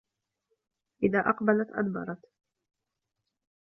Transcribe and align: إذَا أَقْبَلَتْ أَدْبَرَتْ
إذَا 1.03 1.19
أَقْبَلَتْ 1.19 1.67
أَدْبَرَتْ 1.71 2.19